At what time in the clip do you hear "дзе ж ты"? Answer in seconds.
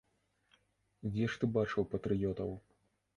1.11-1.49